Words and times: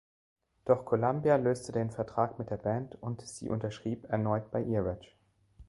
Doch 0.65 0.83
Columbia 0.83 1.35
löste 1.35 1.71
den 1.73 1.91
Vertrag 1.91 2.39
mit 2.39 2.49
der 2.49 2.57
Band 2.57 2.95
und 3.03 3.21
sie 3.21 3.49
unterschrieb 3.49 4.05
erneut 4.09 4.49
bei 4.49 4.63
Earache. 4.65 5.11